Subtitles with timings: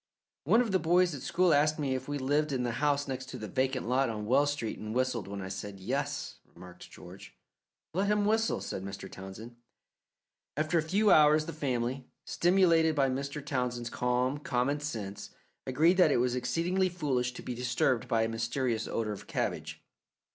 [0.45, 3.29] "One of the boys at school asked me if we lived in the house next
[3.29, 7.35] to the vacant lot on Wells Street and whistled when I said 'Yes,'" remarked George.
[7.93, 9.07] "Let him whistle," said Mr.
[9.11, 9.57] Townsend.
[10.57, 13.45] After a few hours the family, stimulated by Mr.
[13.45, 15.29] Townsend's calm, common sense,
[15.67, 19.83] agreed that it was exceedingly foolish to be disturbed by a mysterious odour of cabbage.